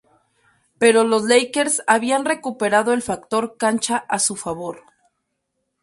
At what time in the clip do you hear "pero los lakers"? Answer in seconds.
0.79-1.83